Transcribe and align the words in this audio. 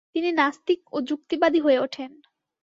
তিনি 0.15 0.29
নাস্তিক 0.31 0.79
ও 0.91 0.97
যুক্তিবাদী 1.01 1.59
হয়ে 1.59 1.79
ওঠেন। 1.79 2.11